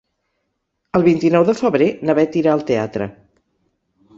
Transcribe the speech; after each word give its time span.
El 0.99 1.03
vint-i-nou 1.07 1.45
de 1.49 1.55
febrer 1.59 1.91
na 2.09 2.15
Beth 2.21 2.39
irà 2.41 2.55
al 2.57 2.65
teatre. 2.71 3.09